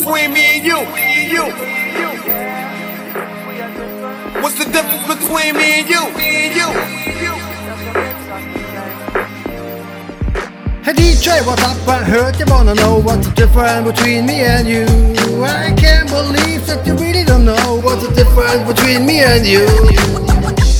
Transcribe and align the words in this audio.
between 0.00 0.32
me 0.32 0.56
and 0.56 0.64
you? 0.64 0.78
You. 1.34 1.44
What's 4.40 4.56
the 4.56 4.64
difference 4.64 5.06
between 5.06 5.56
me 5.56 5.80
and 5.80 5.88
you? 5.88 6.02
Me 6.16 6.28
and 6.46 6.56
you. 6.56 6.68
Hey 10.82 10.92
DJ, 10.94 11.46
what's 11.46 11.62
up? 11.62 11.76
I 11.86 12.02
heard 12.02 12.38
you 12.40 12.46
wanna 12.48 12.74
know 12.76 12.98
what's 12.98 13.26
the 13.26 13.34
difference 13.34 13.90
between 13.90 14.24
me 14.24 14.40
and 14.40 14.66
you. 14.66 14.86
I 15.44 15.74
can't 15.76 16.08
believe 16.08 16.66
that 16.66 16.86
you 16.86 16.94
really 16.96 17.24
don't 17.24 17.44
know 17.44 17.80
what's 17.82 18.06
the 18.06 18.14
difference 18.14 18.66
between 18.66 19.04
me 19.04 19.20
and 19.20 19.46
you. 19.46 19.66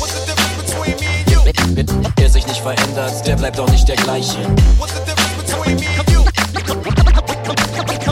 What's 0.00 0.14
the 0.16 0.24
difference 0.32 0.56
between 0.64 0.96
me 0.98 1.06
and 1.12 1.30
you? 1.30 1.40
Wer, 1.74 1.84
wer 2.16 2.30
sich 2.30 2.46
nicht 2.46 2.62
verändert, 2.62 3.26
der 3.26 3.36
bleibt 3.36 3.60
auch 3.60 3.70
nicht 3.70 3.86
der 3.86 3.96
gleiche. 3.96 4.38
What's 4.78 4.94
the 4.94 5.04
difference 5.04 5.44
between 5.44 5.76
me 5.76 5.86
and 5.98 6.10
you? 6.10 6.99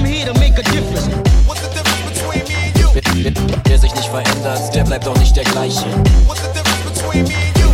Come 0.09 0.17
here 0.17 0.33
to 0.33 0.41
make 0.41 0.57
a 0.57 0.63
difference. 0.63 1.07
What's 1.47 1.61
the 1.61 1.69
difference 1.69 2.19
between 2.19 2.43
me 2.49 2.55
and 2.65 2.79
you? 2.79 2.89
Wer, 2.95 3.03
wer, 3.13 3.63
wer 3.67 3.79
sich 3.79 3.95
nicht 3.95 4.09
verändert, 4.09 4.75
der 4.75 4.85
bleibt 4.85 5.07
auch 5.07 5.19
nicht 5.19 5.37
der 5.37 5.45
gleiche. 5.45 5.85
What's 6.27 6.41
the 6.41 6.49
difference 6.55 6.91
between 6.91 7.25
me 7.25 7.35
and 7.35 7.59
you? 7.59 7.69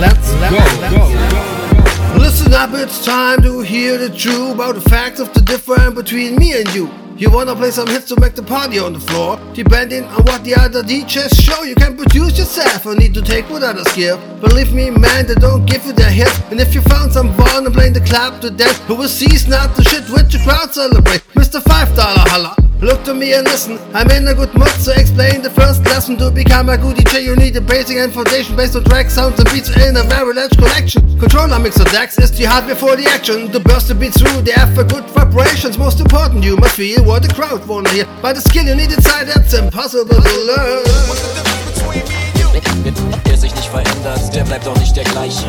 Let's 0.00 0.30
go, 0.48 2.18
Listen 2.18 2.54
up, 2.54 2.70
it's 2.72 3.04
time 3.04 3.42
to 3.42 3.60
hear 3.60 3.98
the 3.98 4.08
truth 4.08 4.54
about 4.54 4.76
the 4.76 4.88
facts 4.88 5.20
of 5.20 5.30
the 5.34 5.42
difference 5.42 5.94
between 5.94 6.36
me 6.36 6.54
and 6.58 6.74
you. 6.74 6.88
You 7.18 7.32
wanna 7.32 7.56
play 7.56 7.72
some 7.72 7.88
hits 7.88 8.06
to 8.10 8.20
make 8.20 8.36
the 8.36 8.44
party 8.44 8.78
on 8.78 8.92
the 8.92 9.00
floor? 9.00 9.40
Depending 9.52 10.04
on 10.04 10.22
what 10.22 10.44
the 10.44 10.54
other 10.54 10.84
DJs 10.84 11.34
show, 11.34 11.64
you 11.64 11.74
can 11.74 11.96
produce 11.96 12.38
yourself 12.38 12.86
or 12.86 12.94
need 12.94 13.12
to 13.14 13.22
take 13.22 13.50
what 13.50 13.64
others 13.64 13.88
give. 13.92 14.20
Believe 14.40 14.72
me, 14.72 14.90
man, 14.90 15.26
they 15.26 15.34
don't 15.34 15.66
give 15.66 15.84
you 15.84 15.92
their 15.92 16.10
hits. 16.10 16.38
And 16.52 16.60
if 16.60 16.76
you 16.76 16.80
found 16.82 17.12
someone 17.12 17.66
and 17.66 17.74
playing 17.74 17.94
the 17.94 18.02
clap 18.02 18.40
to 18.42 18.50
death, 18.50 18.78
who 18.86 18.94
will 18.94 19.08
cease 19.08 19.48
not 19.48 19.74
to 19.74 19.82
shit 19.82 20.08
with 20.10 20.30
the 20.30 20.38
crowd 20.44 20.72
celebrate. 20.72 21.22
Mr. 21.34 21.60
Five 21.60 21.92
Dollar 21.96 22.22
Holla. 22.30 22.67
Look 22.80 23.02
to 23.04 23.14
me 23.14 23.34
and 23.34 23.44
listen. 23.44 23.76
I'm 23.92 24.08
in 24.10 24.28
a 24.28 24.34
good 24.34 24.54
mood 24.54 24.70
to 24.86 24.94
explain 24.94 25.42
the 25.42 25.50
first 25.50 25.84
lesson. 25.84 26.16
To 26.18 26.30
become 26.30 26.68
a 26.68 26.78
good 26.78 26.96
DJ, 26.96 27.24
you 27.24 27.34
need 27.34 27.56
a 27.56 27.60
basic 27.60 27.96
and 27.96 28.12
foundation 28.12 28.54
based 28.54 28.76
on 28.76 28.84
track 28.84 29.10
sounds 29.10 29.36
and 29.40 29.50
beats 29.50 29.68
in 29.68 29.96
a 29.96 30.04
very 30.04 30.32
large 30.32 30.56
collection. 30.56 31.02
Controller 31.18 31.58
mixer 31.58 31.82
decks 31.84 32.18
is 32.18 32.30
the 32.38 32.44
hardware 32.44 32.76
for 32.76 32.94
the 32.94 33.04
action. 33.06 33.50
To 33.50 33.58
burst 33.58 33.88
the 33.88 33.96
beats 33.96 34.22
through, 34.22 34.42
they 34.42 34.52
have 34.52 34.72
for 34.76 34.84
good 34.84 35.04
vibrations. 35.10 35.76
Most 35.76 35.98
important, 36.00 36.44
you 36.44 36.56
must 36.56 36.76
feel 36.76 37.04
what 37.04 37.22
the 37.22 37.34
crowd 37.34 37.66
wanna 37.66 37.90
hear. 37.90 38.06
By 38.22 38.32
the 38.32 38.40
skill 38.40 38.64
you 38.64 38.76
need 38.76 38.92
inside, 38.92 39.26
that's 39.26 39.54
impossible 39.54 40.22
to 40.22 40.38
learn. 40.46 40.82
What's 41.10 41.22
the 41.26 41.34
difference 41.34 41.82
between 41.82 42.04
me 42.06 42.14
and 42.14 42.38
you? 42.38 42.46
Wer, 42.52 42.62
wer, 42.84 43.20
wer 43.24 43.36
sich 43.36 43.54
nicht 43.56 43.68
verändert, 43.68 44.32
der 44.32 44.44
bleibt 44.44 44.68
auch 44.68 44.78
nicht 44.78 44.96
der 44.96 45.04
gleiche. 45.04 45.46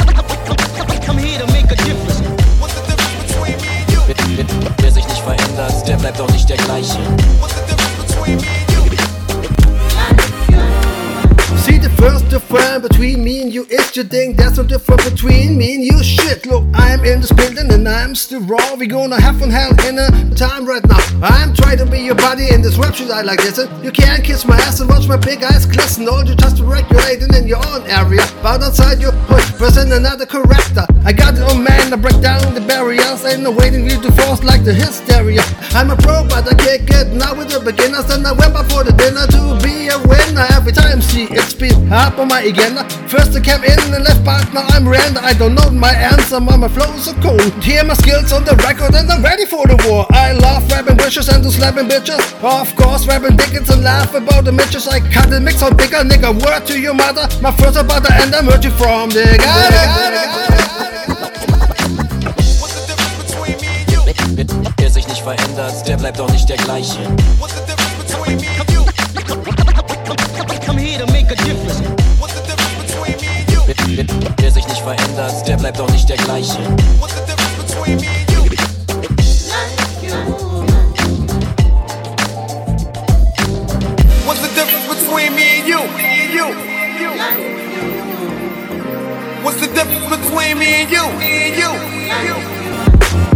first 12.39 12.81
between 12.81 13.23
me 13.23 13.41
and 13.41 13.53
you 13.53 13.65
is 13.65 13.95
your 13.95 14.05
thing 14.05 14.35
there's 14.35 14.57
no 14.57 14.63
difference 14.63 15.09
between 15.09 15.57
me 15.57 15.75
and 15.75 15.83
you. 15.83 16.01
Shit, 16.03 16.45
look, 16.45 16.63
I'm 16.73 17.03
in 17.03 17.21
this 17.21 17.31
building 17.31 17.71
and 17.71 17.87
I'm 17.87 18.15
still 18.15 18.41
raw. 18.41 18.75
We 18.75 18.87
gonna 18.87 19.19
have 19.19 19.39
fun 19.39 19.49
hell 19.49 19.71
in 19.87 19.99
a 19.99 20.09
time 20.35 20.65
right 20.65 20.85
now. 20.85 20.99
I'm 21.21 21.53
trying 21.53 21.77
to 21.79 21.85
be 21.85 21.99
your 21.99 22.15
buddy 22.15 22.49
in 22.53 22.61
this 22.61 22.77
rap 22.77 22.95
shit 22.95 23.11
I 23.11 23.21
like 23.21 23.41
this. 23.41 23.57
You 23.83 23.91
can't 23.91 24.23
kiss 24.23 24.45
my 24.45 24.55
ass 24.55 24.79
and 24.79 24.89
watch 24.89 25.07
my 25.07 25.17
big 25.17 25.43
eyes 25.43 25.65
glisten. 25.65 26.07
All 26.07 26.23
you 26.23 26.35
just 26.35 26.59
regulating 26.61 27.33
in 27.33 27.47
your 27.47 27.65
own 27.67 27.83
area. 27.83 28.21
But 28.41 28.63
outside 28.63 28.99
your 28.99 29.13
push, 29.27 29.51
present 29.53 29.91
another 29.91 30.25
character. 30.25 30.85
I 31.05 31.13
got 31.13 31.35
it 31.35 31.43
on 31.43 31.63
man, 31.63 31.93
I 31.93 31.97
break 31.97 32.21
down 32.21 32.53
the 32.53 32.61
barriers. 32.61 33.25
Ain't 33.25 33.43
no 33.43 33.51
waiting 33.51 33.83
you 33.89 34.01
to 34.01 34.11
force 34.11 34.43
like 34.43 34.63
the 34.63 34.73
hysteria. 34.73 35.41
I'm 35.73 35.91
a 35.91 35.97
pro, 35.97 36.23
but 36.27 36.47
I 36.47 36.55
can't 36.55 36.85
get 36.85 37.07
now 37.07 37.35
with 37.35 37.49
the 37.49 37.59
beginners. 37.59 38.09
And 38.09 38.25
I 38.25 38.31
went 38.31 38.53
before 38.53 38.83
the 38.83 38.93
dinner 38.93 39.27
to 39.27 39.60
up 41.91 42.17
on 42.17 42.27
my 42.27 42.41
agenda. 42.41 42.87
First 43.07 43.35
I 43.35 43.41
came 43.41 43.63
in 43.63 43.79
and 43.93 44.03
left, 44.03 44.23
but 44.23 44.53
now 44.53 44.65
I'm 44.69 44.87
random. 44.87 45.23
I 45.23 45.33
don't 45.33 45.55
know 45.55 45.69
my 45.69 45.91
answer, 45.93 46.39
but 46.39 46.57
my 46.57 46.67
flow 46.67 46.91
is 46.95 47.05
so 47.05 47.13
cold. 47.21 47.41
Hear 47.63 47.83
my 47.83 47.93
skills 47.95 48.31
on 48.31 48.43
the 48.45 48.55
record, 48.63 48.95
and 48.95 49.11
I'm 49.11 49.21
ready 49.21 49.45
for 49.45 49.67
the 49.67 49.75
war. 49.87 50.07
I 50.11 50.31
love 50.31 50.69
rapping 50.71 50.97
wishes 50.97 51.27
and 51.29 51.43
do 51.43 51.51
slapping 51.51 51.87
bitches. 51.87 52.21
Of 52.41 52.75
course, 52.75 53.05
rapping 53.07 53.35
dickens 53.35 53.69
and 53.69 53.83
laugh 53.83 54.15
about 54.15 54.45
the 54.45 54.51
mitches. 54.51 54.87
I 54.87 54.99
cut 55.11 55.29
the 55.29 55.39
mix 55.39 55.61
on 55.61 55.75
bigger 55.75 56.03
nigga. 56.03 56.31
Word 56.33 56.65
to 56.67 56.79
your 56.79 56.93
mother, 56.93 57.27
my 57.41 57.51
first 57.51 57.77
about 57.77 58.03
the 58.03 58.13
end. 58.21 58.33
I'm 58.33 58.45
hurting 58.45 58.71
from 58.71 59.09
the 59.09 59.25
What's 62.61 62.75
the 62.75 62.85
difference 62.87 63.23
between 63.23 63.57
me 63.59 63.67
and 63.67 63.91
you? 63.91 64.01
Wer, 64.35 64.45
wer 64.77 64.89
sich 64.89 65.07
nicht 65.07 65.21
verändert, 65.21 65.87
der 65.87 65.97
bleibt 65.97 66.19
auch 66.19 66.31
nicht 66.31 66.47
der 66.47 66.57
gleiche. 66.57 66.99
What's 67.37 67.53
the 67.53 67.65
difference 67.65 67.95
between 68.05 68.37
me 68.39 68.47
and 68.59 68.71
you? 68.71 68.81
Come 70.71 70.79
here 70.79 70.99
to 70.99 71.11
make 71.11 71.29
a 71.29 71.35
difference. 71.35 71.81
What's 72.17 72.33
the 72.33 72.47
difference 72.47 72.75
between 72.81 73.19
me 73.19 73.27
and 73.39 73.51
you? 73.51 73.59
Wer 74.37 74.51
sich 74.51 74.65
nicht 74.65 74.79
verändert, 74.79 75.45
der 75.45 75.57
bleibt 75.57 75.81
auch 75.81 75.89
nicht 75.89 76.07
der 76.07 76.15
gleiche. 76.15 76.59
What's 76.97 77.13
the 77.13 77.25
difference 77.27 77.57
between 77.61 77.99
me 77.99 78.07
and 78.07 78.31
you? 78.31 78.43
What's 84.25 84.39
the 84.39 84.47
difference 84.55 84.87
between 84.87 85.35
me 85.35 85.59
and 85.59 85.67
you? 85.67 85.81
Me 85.97 86.21
and 86.23 86.33
you. 86.33 86.45
What's 89.43 89.59
the 89.59 89.67
difference 89.67 90.07
between 90.07 90.57
me 90.57 90.83
and 90.83 90.89
you? 90.89 92.60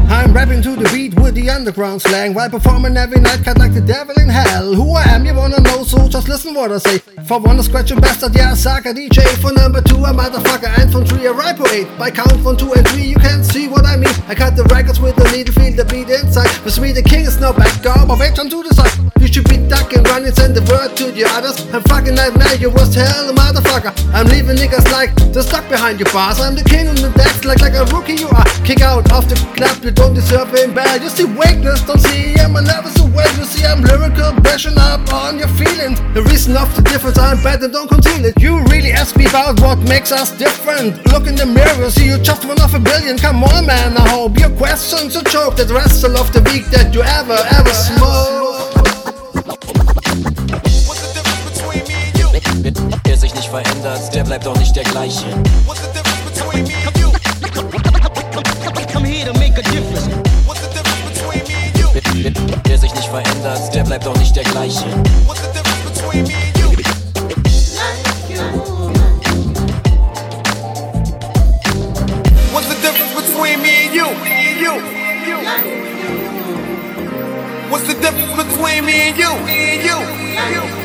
I'm 0.10 0.34
rapping 0.34 0.62
to 0.64 0.76
the 0.76 0.90
beat 0.94 1.14
with 1.20 1.36
the 1.36 1.50
underground 1.50 2.02
slang 2.02 2.34
while 2.34 2.50
performing 2.50 2.96
every 2.98 3.20
night, 3.20 3.44
cut 3.44 3.58
like 3.58 3.74
the 3.74 3.82
devil 3.82 4.16
in 4.20 4.30
hell. 4.30 4.74
Who 4.74 4.94
I 4.94 5.04
am, 5.04 5.26
you 5.26 5.34
wanna 5.34 5.60
know, 5.62 5.84
so 5.84 6.08
just 6.08 6.28
listen 6.28 6.54
what 6.54 6.72
I 6.72 6.78
say. 6.78 7.00
For 7.28 7.40
one, 7.40 7.60
a 7.60 7.64
scratching 7.64 8.00
bastard, 8.00 8.36
yeah, 8.36 8.54
sucker 8.54 8.94
DJ. 8.94 9.26
For 9.42 9.52
number 9.52 9.82
two, 9.82 9.98
a 9.98 10.14
motherfucker, 10.14 10.72
and 10.80 10.92
from 10.92 11.06
three, 11.06 11.26
a 11.26 11.34
ripo 11.34 11.68
eight. 11.72 11.88
By 11.98 12.12
count 12.12 12.40
from 12.44 12.58
two 12.58 12.74
and 12.74 12.88
three, 12.90 13.04
you 13.04 13.18
can 13.18 13.44
see 13.44 13.68
what 13.68 13.86
I 13.86 13.98
mean. 13.98 14.14
I 14.28 14.36
cut 14.36 14.56
the 14.56 14.64
records 14.66 15.00
with 15.00 15.16
the 15.16 15.26
needle, 15.32 15.54
feel 15.54 15.74
the 15.76 15.86
beat 15.86 16.10
inside. 16.10 16.50
With 16.64 16.80
me, 16.80 16.92
the 16.92 17.04
king 17.04 17.26
is 17.26 17.40
no 17.40 17.52
back, 17.54 17.82
go, 17.84 17.94
but 18.08 18.20
wait 18.20 18.38
on 18.40 18.50
to 18.50 18.64
the 18.64 18.74
side. 18.74 18.94
You 19.20 19.28
should 19.28 19.50
be 19.50 19.58
ducking, 19.58 20.04
running, 20.04 20.34
the 21.14 21.24
word 21.24 21.32
others. 21.38 21.58
I'm 21.74 21.82
fucking 21.84 22.16
nightmare, 22.16 22.56
you 22.56 22.70
worst 22.70 22.96
hell, 22.96 23.32
motherfucker. 23.34 23.94
I'm 24.14 24.28
leaving 24.28 24.58
niggas 24.58 24.92
like 24.92 25.14
the 25.34 25.44
stuck 25.44 25.68
behind 25.70 26.00
your 26.00 26.12
bars. 26.12 26.40
I'm 26.40 26.56
the 26.56 26.64
king 26.64 26.88
on 26.88 26.96
the 26.96 27.10
decks, 27.16 27.46
like 27.46 27.62
like 27.62 27.74
a 27.74 27.86
rookie 27.94 28.16
you 28.16 28.28
are. 28.30 28.46
Kick 28.64 28.82
out 28.82 29.12
of 29.12 29.30
the 29.30 29.36
club, 29.56 29.84
you 29.84 29.92
don't 29.92 30.14
deserve 30.14 30.54
it 30.54 30.74
bad. 30.74 31.02
You 31.02 31.10
see 31.10 31.26
weakness, 31.26 31.82
don't 31.84 32.00
see 32.00 32.36
I'm 32.40 32.56
a 32.56 32.90
so 32.90 33.06
well. 33.14 33.30
You 33.38 33.46
see 33.46 33.66
I'm 33.66 33.82
lyrical, 33.82 34.34
bashing 34.42 34.78
up 34.78 35.12
on 35.14 35.38
your 35.38 35.50
feelings. 35.60 36.00
The 36.14 36.24
reason 36.24 36.56
of 36.58 36.74
the 36.76 36.82
difference, 36.82 37.18
I'm 37.18 37.42
bad 37.44 37.62
and 37.64 37.74
don't 37.74 37.90
conceal 37.90 38.26
it. 38.26 38.42
You 38.42 38.64
really 38.72 38.92
ask 38.92 39.16
me 39.18 39.26
about 39.26 39.60
what 39.62 39.80
makes 39.90 40.12
us 40.12 40.32
different. 40.38 41.06
Look 41.12 41.28
in 41.28 41.36
the 41.36 41.46
mirror, 41.46 41.90
see 41.90 42.08
you 42.08 42.18
just 42.20 42.46
one 42.46 42.60
of 42.62 42.74
a 42.74 42.80
billion. 42.80 43.18
Come 43.18 43.44
on, 43.44 43.66
man, 43.66 43.98
I 43.98 44.08
hope 44.10 44.40
your 44.40 44.52
question's 44.52 45.16
a 45.16 45.24
joke. 45.24 45.58
That 45.58 45.70
wrestle 45.70 46.18
of 46.18 46.32
the 46.34 46.42
week 46.52 46.66
that 46.72 46.94
you 46.94 47.02
ever, 47.02 47.38
ever 47.58 47.74
smoke. 47.74 48.65
Wer, 54.76 54.84
wer, 62.14 62.34
wer 62.66 62.78
sich 62.78 62.94
nicht 62.94 63.08
verändert, 63.08 63.74
der 63.74 63.86
bleibt 63.86 64.06
auch 64.06 64.18
nicht 64.18 64.36
der 64.36 64.44
gleiche. 64.44 64.84
What's 65.26 65.40
the 65.40 65.48
difference 65.54 65.82
between 65.94 66.26
me 66.26 66.34
and 66.34 66.58
you? 66.60 66.72
What's 77.70 77.88
the 77.88 77.94
difference 77.94 78.36
between 78.36 78.84
me 78.86 79.08
and 79.08 79.18
you? 79.18 79.30
Me 79.46 79.72
and 79.72 79.84
you. 79.86 80.85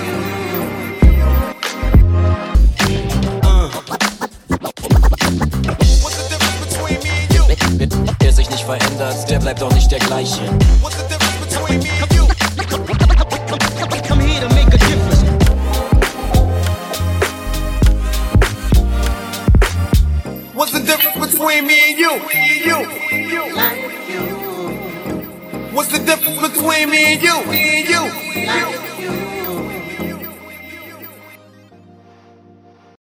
Der 9.29 9.41
bleibt 9.41 9.61
nicht 9.75 9.91
der 9.91 9.99
gleiche. 9.99 10.41
What's 10.81 10.97
the 10.97 11.09
difference 11.09 11.47
between 11.47 11.83
me 11.83 11.91
and 12.01 12.12
you? 12.15 12.27
Come 14.07 14.21
here 14.21 14.41
to 14.41 14.49
make 14.55 14.69
a 14.69 14.79
difference. 14.79 15.23
What's 20.55 20.73
the 20.73 20.81
difference 20.81 21.33
between 21.33 21.67
me 21.67 21.91
and 21.91 21.99
you? 21.99 22.12
You. 22.65 22.79
What's 25.73 25.91
the 25.91 25.99
difference 25.99 26.41
between 26.41 26.91
me 26.91 27.15
and 27.15 27.23
you? 27.23 27.45
Me 27.51 27.81
and 27.81 27.89
you. 27.89 28.90